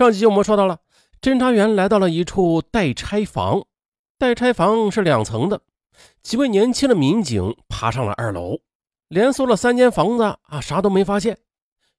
[0.00, 0.80] 上集我们说到了，
[1.20, 3.66] 侦查员来到了一处待拆房，
[4.16, 5.60] 待拆房是两层的。
[6.22, 8.60] 几位年轻的民警爬上了二楼，
[9.08, 11.36] 连搜了三间房子啊，啥都没发现。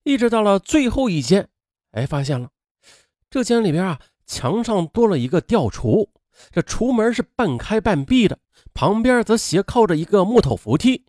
[0.01, 1.49] 一直到了最后一间，
[1.91, 2.49] 哎，发现了，
[3.29, 6.09] 这间里边啊，墙上多了一个吊橱，
[6.49, 8.39] 这橱门是半开半闭的，
[8.73, 11.05] 旁边则斜靠着一个木头扶梯。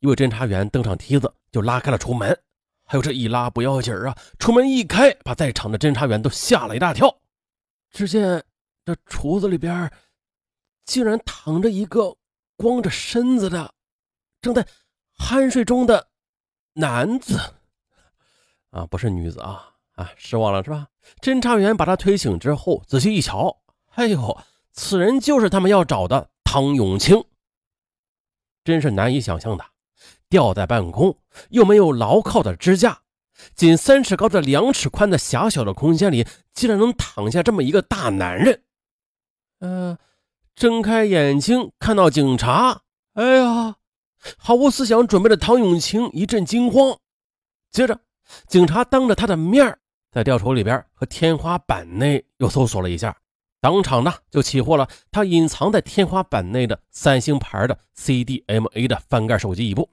[0.00, 2.38] 一位侦查员登上梯子，就拉开了橱门。
[2.88, 7.20] 还有这一拉不要紧啊，出门一开，把在场的侦查员都吓了一大跳。
[7.90, 8.42] 只见
[8.82, 9.92] 这橱子里边
[10.86, 12.16] 竟然躺着一个
[12.56, 13.74] 光着身子的、
[14.40, 14.66] 正在
[15.18, 16.08] 酣睡中的
[16.72, 17.38] 男子
[18.70, 20.10] 啊，不是女子啊啊！
[20.16, 20.88] 失望了是吧？
[21.20, 23.60] 侦查员把他推醒之后，仔细一瞧，
[23.90, 24.38] 哎呦，
[24.72, 27.22] 此人就是他们要找的唐永清。
[28.64, 29.64] 真是难以想象的。
[30.28, 31.16] 吊在半空，
[31.50, 33.00] 又没有牢靠的支架，
[33.54, 38.62] 仅三尺高的两尺宽的狭小的空间里，竟然能躺下这么一个大男人。
[39.60, 39.98] 嗯，
[40.54, 42.82] 睁开眼睛看到警察，
[43.14, 43.76] 哎呀，
[44.36, 46.98] 毫无思想准备的唐永清一阵惊慌。
[47.70, 48.00] 接着，
[48.46, 49.78] 警察当着他的面
[50.10, 53.16] 在吊床里边和天花板内又搜索了一下，
[53.60, 59.88] 当场呢就起获了他隐藏在天花板内的三星牌的 CDMA 的翻盖手机一部。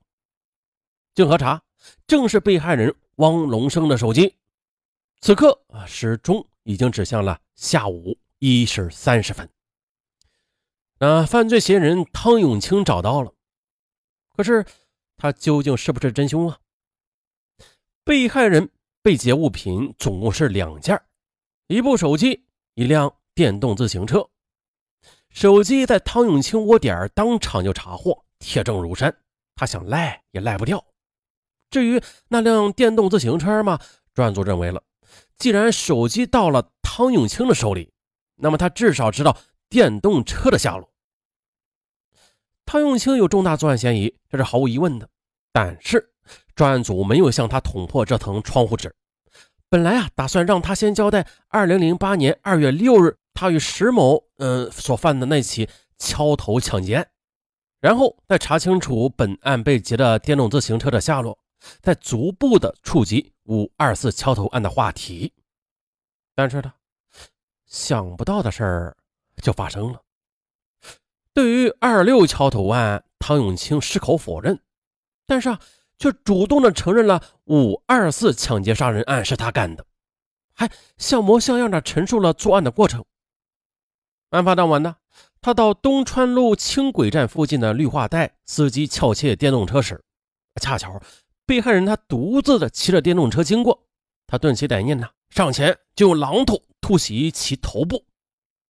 [1.15, 1.63] 经核查，
[2.05, 4.35] 正是被害人汪龙生的手机。
[5.21, 9.49] 此刻啊，时钟已经指向了下午一时三十分。
[10.99, 13.33] 那犯罪嫌疑人汤永清找到了，
[14.35, 14.65] 可是
[15.15, 16.59] 他究竟是不是真凶啊？
[18.03, 18.69] 被害人
[19.01, 21.01] 被劫物品总共是两件：
[21.67, 24.29] 一部手机，一辆电动自行车。
[25.29, 29.17] 手机在汤永清窝点当场就查获，铁证如山，
[29.55, 30.85] 他想赖也赖不掉。
[31.75, 33.77] 至于那辆电动自行车嘛，
[34.13, 34.81] 专案组认为了，
[35.37, 37.91] 既然手机到了汤永清的手里，
[38.37, 40.89] 那么他至少知道电动车的下落。
[42.65, 45.09] 汤永清有重大作案嫌疑，这是毫无疑问的。
[45.51, 46.13] 但是
[46.55, 48.95] 专案组没有向他捅破这层窗户纸。
[49.67, 55.67] 本来啊，打算让他先交代2008年2月6日他与石某嗯所犯的那起
[55.97, 57.07] 敲头抢劫案，
[57.81, 61.37] 然后再查清楚本案被劫的电动自行车的下落。
[61.81, 65.33] 在逐步的触及五二四敲头案的话题，
[66.35, 66.73] 但是呢，
[67.65, 68.97] 想不到的事儿
[69.41, 70.01] 就发生了。
[71.33, 74.59] 对于二六敲头案，汤永清矢口否认，
[75.25, 75.59] 但是啊，
[75.97, 79.85] 却主动的承认了五二四抢劫杀人案是他干的，
[80.53, 83.03] 还像模像样的陈述了作案的过程。
[84.29, 84.95] 案发当晚呢，
[85.41, 90.03] 他到东川路轻轨站附近的绿化带，司机撬窃电动车时，
[90.61, 91.01] 恰巧。
[91.45, 93.87] 被害人他独自的骑着电动车经过，
[94.25, 98.05] 他顿起歹念呐，上前就用榔头突袭其头部，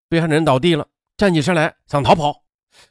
[0.10, 2.44] 被害人倒地了，站起身来想逃跑，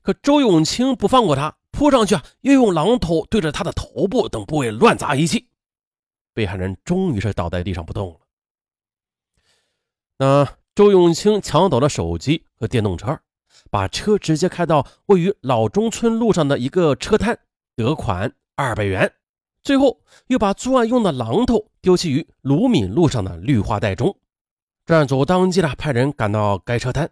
[0.03, 5.49] 可周永清不放过他，扑上去啊，又用榔头对着他的头部等部位乱砸一气，
[6.33, 8.21] 被害人终于是倒在地上不动了。
[10.17, 13.21] 那周永清抢走了手机和电动车，
[13.71, 17.39] 把车直接开到位于老中村路上的一个车摊，
[17.77, 19.13] 得款二百元。
[19.65, 24.17] 最后又把作案用的榔头丢弃于卢敏路上的绿化带中。
[24.85, 27.11] 专案组当即呢派人赶到该车摊，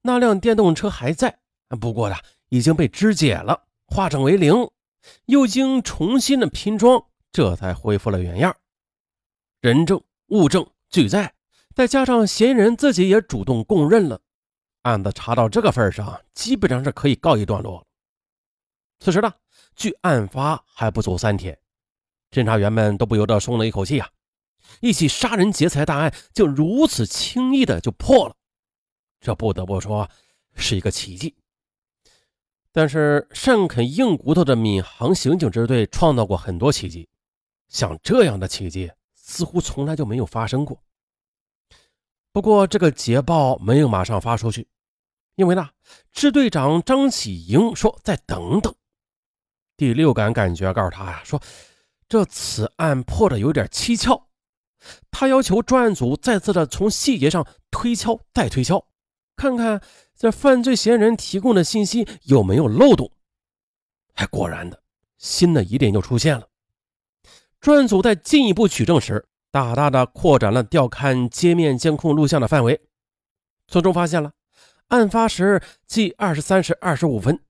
[0.00, 1.38] 那辆电动车还在，
[1.78, 2.16] 不过呢
[2.48, 4.70] 已经被肢解了，化整为零，
[5.26, 8.56] 又经重新的拼装，这才恢复了原样。
[9.60, 11.34] 人证物证俱在，
[11.74, 14.22] 再加上嫌疑人自己也主动供认了，
[14.82, 17.84] 案子查到这个份上，基本上是可以告一段落了。
[19.00, 19.34] 此时呢，
[19.76, 21.58] 距案发还不足三天。
[22.34, 24.10] 侦查员们都不由得松了一口气啊！
[24.80, 28.34] 一起杀人劫财大案就如此轻易的就破了，
[29.20, 30.10] 这不得不说
[30.56, 31.36] 是一个奇迹。
[32.72, 37.08] 但是善啃硬骨头的闵行刑警支队创造过很多奇迹，
[37.68, 40.82] 像这样的奇迹似乎从来就没有发生过。
[42.32, 44.66] 不过这个捷报没有马上发出去，
[45.36, 45.70] 因为呢，
[46.10, 48.74] 支队长张启英说再等等。
[49.76, 51.40] 第六感感觉告诉他呀，说。
[52.14, 54.28] 这此案破的有点蹊跷，
[55.10, 58.86] 他要求专案组再次的从细节上推敲再推敲，
[59.34, 59.82] 看看
[60.14, 63.10] 这犯罪嫌疑人提供的信息有没有漏洞。
[64.14, 64.80] 还果然的，
[65.18, 66.46] 新的疑点就出现了。
[67.60, 72.80] 专案组在进一步取证时，大大的扩展了调看街面监控录像的范围，
[73.66, 74.30] 从中发现了
[74.86, 77.40] 案发时即二十三时二十五分。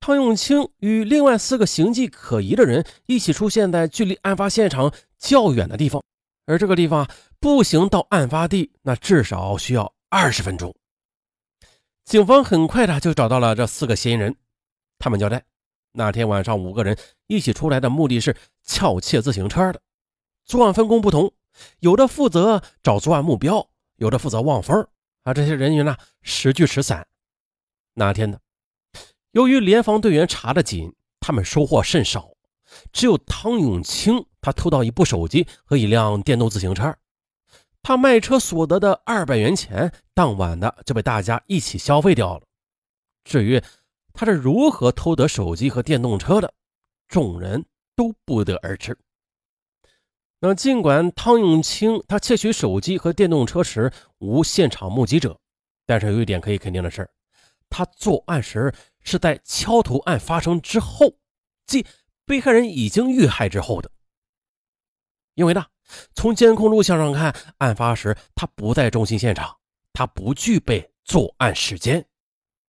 [0.00, 6.02] 汤永清与另外四个形迹可疑的人一起出现在距离案发现场较远的地方，
[6.46, 7.08] 而这个地方
[7.40, 10.74] 步行到案发地，那至少需要二十分钟。
[12.04, 14.34] 警方很快的就找到了这四个嫌疑人，
[14.98, 15.44] 他们交代，
[15.92, 16.96] 那天晚上五个人
[17.26, 18.34] 一起出来的目的是
[18.64, 19.80] 撬窃自行车的，
[20.44, 21.32] 作案分工不同，
[21.80, 24.88] 有的负责找作案目标，有的负责望风
[25.24, 27.06] 啊，这些人员呢时聚时散。
[27.92, 28.38] 那天呢，
[29.38, 32.28] 由于联防队员查得紧，他们收获甚少。
[32.92, 36.92] 只有汤永清，他偷到一部手机和一辆电动自行车。
[37.80, 42.42] 他卖车所得的二百元钱，当晚的就被大家一起消费掉了。
[43.22, 43.62] 至于
[44.12, 46.52] 他是如何偷得手机和电动车的，
[47.06, 47.64] 众人
[47.94, 48.98] 都不得而知。
[50.40, 55.38] 那尽管汤永清他窃取手机和电动车时无现场目击者，
[55.86, 57.08] 但是有一点可以肯定的是，
[57.70, 58.74] 他作案时
[59.08, 61.14] 是在敲头案发生之后，
[61.66, 61.84] 即。
[62.28, 63.90] 被害人已经遇害之后的，
[65.32, 65.64] 因为呢，
[66.12, 69.56] 从监控录像上看，案发时他不在中心现场，
[69.94, 72.04] 他不具备作案时间。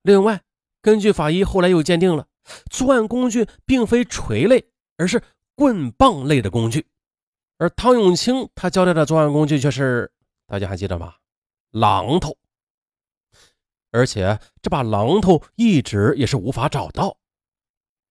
[0.02, 0.42] 另外，
[0.82, 2.26] 根据法医后来又鉴定了，
[2.72, 5.22] 作案工具并非锤类，而是
[5.56, 6.88] 棍棒类的工具，
[7.58, 10.10] 而汤永清他交代的作案工具却是，
[10.48, 11.16] 大家还记得吗？
[11.74, 12.38] 榔头。
[13.92, 17.18] 而且这把榔头一直也是无法找到，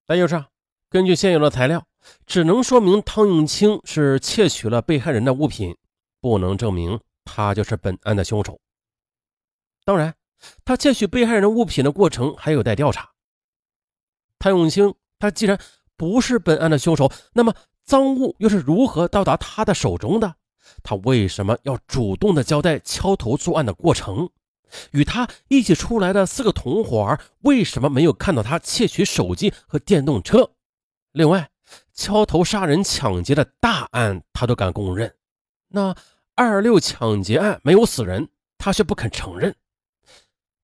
[0.05, 0.43] 但就是。
[0.91, 1.85] 根据现有的材料，
[2.25, 5.77] 只能说明汤永清是窃取了被害人的物品，
[6.19, 8.59] 不能证明他就是本案的凶手。
[9.85, 10.15] 当然，
[10.65, 13.11] 他窃取被害人物品的过程还有待调查。
[14.39, 15.59] 汤永清他既然
[15.95, 17.53] 不是本案的凶手，那么
[17.85, 20.37] 赃物又是如何到达他的手中的？
[20.81, 24.27] 他为什么要主动的交代敲头作案的过程？
[24.91, 30.51] 与他一起出来的四个同伙为什么没有看到他窃取手机和电动车？
[31.11, 31.49] 另外，
[31.93, 35.15] 敲头杀人抢劫的大案，他都敢供认。
[35.69, 35.95] 那
[36.35, 39.55] 二六抢劫案没有死人，他却不肯承认。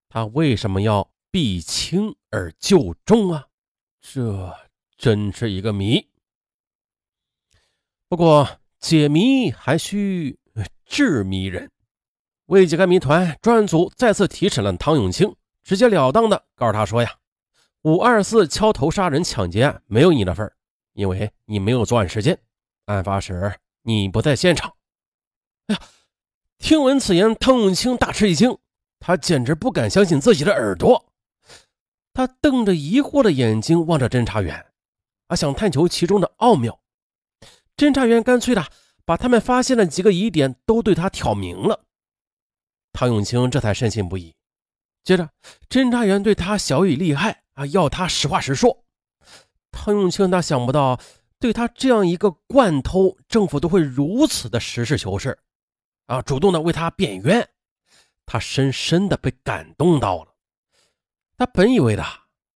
[0.09, 3.47] 他为什么要避轻而就重啊？
[4.01, 4.55] 这
[4.97, 6.07] 真是一个谜。
[8.07, 10.37] 不过解谜还需
[10.85, 11.71] 智谜人。
[12.47, 17.17] 为解开谜团，专案组再次提审了汤永清，直截了当的告诉他说呀。
[17.81, 20.51] 五二四敲头杀人抢劫案没有你的份
[20.93, 22.39] 因为你没有作案时间，
[22.85, 23.53] 案发时
[23.83, 24.73] 你不在现场。
[25.67, 25.81] 哎呀，
[26.57, 28.57] 听闻此言，汤永清大吃一惊，
[28.99, 31.05] 他简直不敢相信自己的耳朵。
[32.13, 34.65] 他瞪着疑惑的眼睛望着侦查员，
[35.27, 36.79] 啊，想探求其中的奥妙。
[37.75, 38.65] 侦查员干脆的
[39.03, 41.84] 把他们发现的几个疑点都对他挑明了，
[42.95, 44.33] 汤永清这才深信不疑。
[45.03, 45.29] 接着，
[45.69, 47.43] 侦查员对他小以厉害。
[47.55, 47.65] 啊！
[47.67, 48.83] 要他实话实说。
[49.71, 50.99] 汤永清他想不到，
[51.39, 55.37] 对他这样一个惯偷，政府都会如此的实事求是，
[56.07, 57.47] 啊，主动的为他辩冤。
[58.25, 60.33] 他深深的被感动到了。
[61.37, 62.03] 他本以为的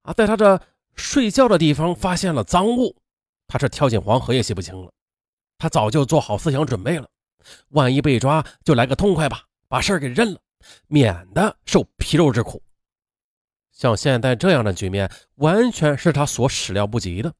[0.01, 0.59] 啊，在他这
[0.95, 2.97] 睡觉的地方发现了赃物，
[3.47, 4.91] 他是跳进黄河也洗不清了。
[5.57, 7.07] 他早就做好思想准备了，
[7.69, 10.41] 万一被抓，就来个痛快吧，把事儿给认了，
[10.87, 12.61] 免得受皮肉之苦。
[13.71, 17.33] 像现在这样的局面，完全是他所始料不及的。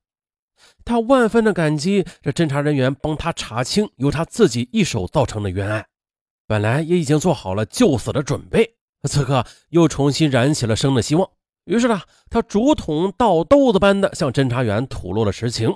[0.86, 5.88] 他万分的感激这侦查人员帮他查清由他自己一手造成的冤案，
[6.48, 11.30] 本来也已经做好了就死的准备，此刻又重新燃起了生的希望。
[11.66, 15.76] 于是呢，他竹筒倒豆子般的向侦查员吐露了实情。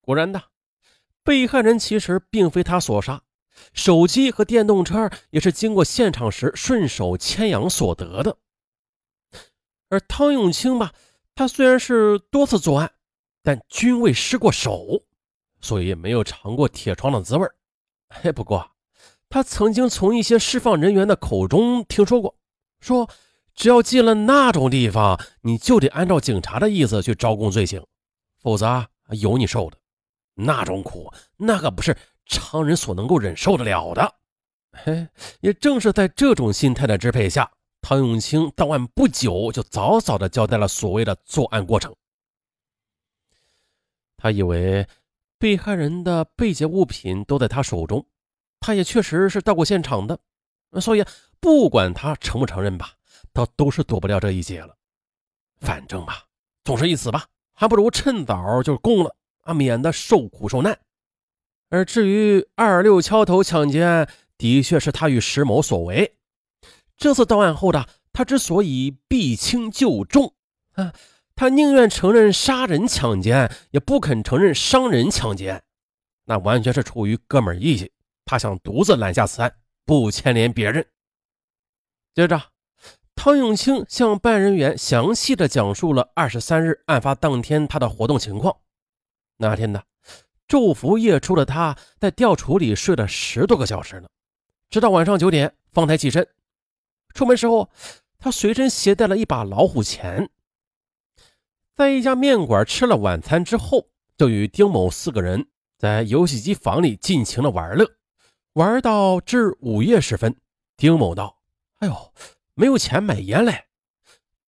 [0.00, 0.42] 果然的，
[1.22, 3.22] 被害人其实并非他所杀，
[3.72, 8.36] 手机和电动车也是经过现场时顺手牵羊所得的。
[9.88, 10.92] 而汤永清吧，
[11.34, 12.92] 他虽然是多次作案，
[13.42, 15.02] 但均未失过手，
[15.60, 17.46] 所以没有尝过铁窗的滋味
[18.22, 18.70] 哎，不过
[19.28, 22.34] 他曾经从一些释放人员的口中听说过，
[22.80, 23.08] 说
[23.54, 27.84] 只要进了那种地方，你就得按照警察的意思去招供罪行，
[28.40, 28.86] 否则
[29.20, 29.76] 有你受的。
[30.40, 31.96] 那种苦，那可不是
[32.28, 34.14] 常人所能够忍受得了的。
[34.72, 35.08] 嘿，
[35.40, 37.50] 也正是在这种心态的支配下。
[37.80, 41.94] 汤永清到案不久，就早早的交代了所谓的作案过程。
[44.16, 44.86] 他以为
[45.38, 48.04] 被害人的被劫物品都在他手中，
[48.58, 50.18] 他也确实是到过现场的，
[50.80, 51.04] 所以
[51.40, 52.92] 不管他承不承认吧，
[53.32, 54.76] 他都是躲不了这一劫了。
[55.60, 56.24] 反正吧，
[56.64, 60.78] 总是一死吧，还不如趁早就供了啊，免得受苦受难。
[61.70, 66.16] 而至于二六敲头抢劫案，的确是他与石某所为。
[66.96, 70.34] 这次到案后的他之所以避轻就重，
[70.72, 70.92] 啊，
[71.36, 75.62] 他宁愿承认杀人抢劫案，也不肯承认伤人抢劫案，
[76.24, 77.92] 那完全是出于哥们义气，
[78.24, 80.86] 他想独自揽下此案，不牵连别人。
[82.14, 82.42] 接着，
[83.14, 88.56] 汤永清向办案人员详细的讲述了二十三日案发当天他的活动情况。
[89.36, 89.82] 那天呢，
[90.48, 94.08] 昼伏夜出的他在吊橱里睡了十多个小时呢，
[94.70, 96.26] 直到晚上九点方才起身。
[97.14, 97.70] 出门时候，
[98.18, 100.30] 他随身携带了一把老虎钳。
[101.74, 107.86] 在一家面馆吃了晚餐之后，就与丁某四个人在游戏机房里尽情的玩乐，
[108.54, 110.34] 玩到至午夜时分。
[110.76, 111.38] 丁某道
[111.78, 112.12] ：“哎呦，
[112.54, 113.66] 没有钱买烟嘞。”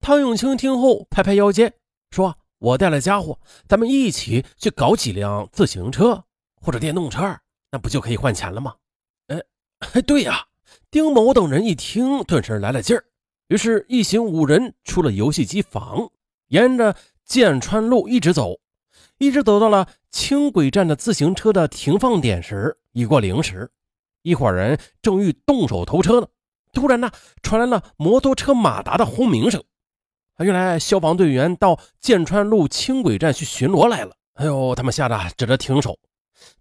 [0.01, 1.75] 汤永清听后拍拍腰间，
[2.11, 6.25] 说：“我带了家伙，咱们一起去搞几辆自行车
[6.55, 7.37] 或者电动车，
[7.73, 8.77] 那不就可以换钱了吗？”
[9.27, 10.47] 哎，对呀。
[10.91, 13.05] 丁某等人一听，顿时来了劲儿，
[13.49, 16.11] 于是，一行五人出了游戏机房，
[16.49, 16.95] 沿着。
[17.25, 18.59] 剑川路一直走，
[19.19, 23.71] 一直走到了轻轨站的自行车的停放点时，已过零时。
[24.23, 26.27] 一伙人正欲动手偷车呢，
[26.73, 27.09] 突然呢，
[27.41, 29.63] 传来了摩托车马达的轰鸣声。
[30.45, 34.15] 原来消防队员到剑川路轻轨站去巡逻来了。
[34.35, 35.99] 哎呦，他们吓得只得停手，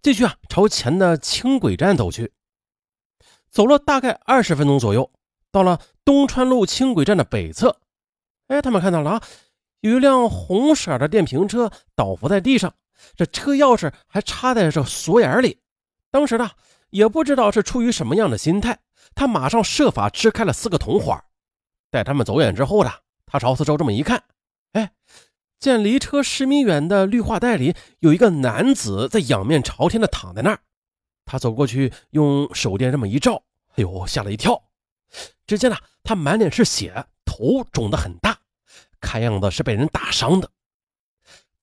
[0.02, 2.32] 继续啊朝前的轻轨站走去。
[3.50, 5.10] 走了大概二十分钟左右，
[5.50, 7.80] 到了东川路轻轨站的北侧。
[8.48, 9.22] 哎，他们看到了啊。
[9.80, 12.74] 有一辆红色的电瓶车倒伏在地上，
[13.16, 15.58] 这车钥匙还插在这锁眼里。
[16.10, 16.50] 当时呢，
[16.90, 18.78] 也不知道是出于什么样的心态，
[19.14, 21.18] 他马上设法支开了四个同伙。
[21.90, 22.90] 待他们走远之后呢，
[23.32, 24.24] 他朝四周这么一看，
[24.72, 24.90] 哎，
[25.60, 30.58] 见离车十米远的绿化带里有一个男子在仰面朝天的躺在那儿。
[31.24, 33.44] 他走过去，用手电这么一照，
[33.76, 34.60] 哎呦，吓了一跳。
[35.46, 38.36] 只见呢，他满脸是血，头肿得很大。
[39.00, 40.50] 看样子是被人打伤的。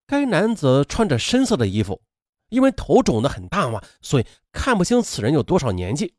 [0.06, 2.02] 该男子穿着深色的衣服，
[2.48, 6.14] 因为头肿得很大嘛，所以看不清此人有多少年纪。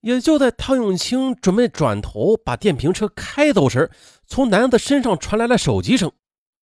[0.00, 3.90] 也就在汤永清准备转头把电瓶车开走时，
[4.26, 6.12] 从男子身上传来了手机声。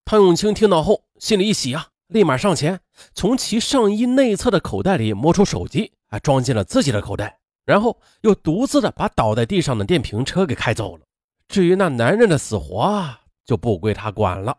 [0.06, 2.80] 汤永清听到后，心里一喜啊，立马上前，
[3.14, 11.06] 从其上衣内侧的口袋里摸出手机，啊，装进了自己的口袋，然后又独自的把倒在地上的电瓶车给开走了。
[11.48, 14.58] 至于那男人的死活啊，就不归他管了。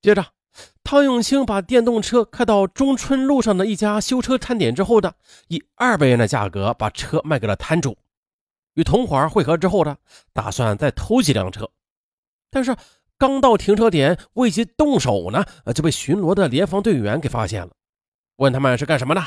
[0.00, 0.24] 接着，
[0.84, 5.14] 汤永清把电动车开到中春路上的一家修车摊点之后呢，
[5.48, 7.96] 以二百元的价格把车卖给了摊主。
[8.74, 9.96] 与同伙会合之后呢，
[10.34, 11.70] 打算再偷几辆车。
[12.50, 12.76] 但是
[13.16, 17.70] 刚到停车点，未及动手呢，就被巡逻的联防队员给发现了。
[18.36, 19.22] 问他们是干什么的，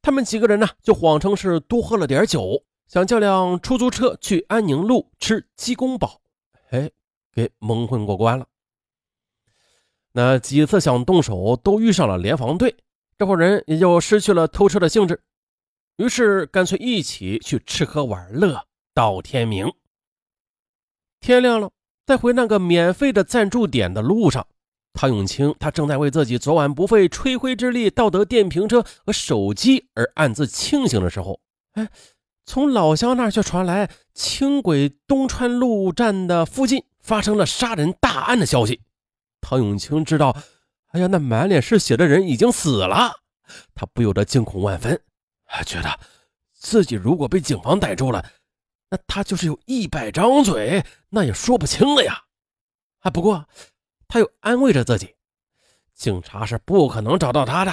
[0.00, 2.62] 他们几个人呢，就谎称是多喝了点酒。
[2.86, 6.20] 想叫辆出租车去安宁路吃鸡公煲，
[6.70, 6.88] 哎，
[7.32, 8.46] 给蒙混过关了。
[10.16, 12.74] 那几次想动手都遇上了联防队，
[13.18, 15.20] 这伙人也就失去了偷车的兴致，
[15.98, 19.70] 于是干脆一起去吃喝玩乐到天明。
[21.20, 21.70] 天亮了，
[22.06, 24.46] 在回那个免费的暂住点的路上，
[24.94, 31.38] 唐永清他正在为自己昨晚不费吹灰之力盗得电瓶车和手机而暗自庆幸的时候，
[31.72, 31.86] 哎。
[32.48, 38.80] 从老乡那儿却传来轻轨东川路站的附近发生了杀人大案的消息。
[39.48, 40.36] 唐永清知道，
[40.88, 43.12] 哎呀，那满脸是血的人已经死了，
[43.76, 45.00] 他不由得惊恐万分，
[45.64, 46.00] 觉得
[46.52, 48.28] 自己如果被警方逮住了，
[48.90, 52.24] 那他就是有一百张嘴，那也说不清了呀。
[53.02, 53.46] 啊，不过
[54.08, 55.14] 他又安慰着自己，
[55.94, 57.72] 警察是不可能找到他的。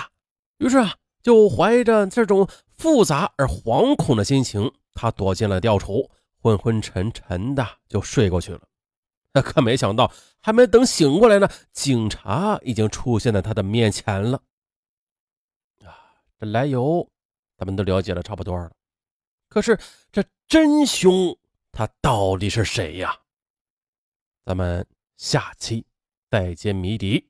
[0.59, 2.47] 于是啊，就怀着这种。
[2.75, 6.09] 复杂而惶恐的心情，他躲进了吊橱，
[6.41, 8.59] 昏昏沉沉的就睡过去了。
[9.41, 14.41] 可没想到，还没等醒过来呢，警察已经出现在他的面前了。
[15.83, 17.09] 啊，这来由
[17.57, 18.71] 咱们都了解了差不多了。
[19.49, 19.79] 可是
[20.11, 21.37] 这真凶
[21.71, 23.19] 他到底是谁呀？
[24.45, 24.85] 咱们
[25.17, 25.85] 下期
[26.29, 27.29] 再揭谜底。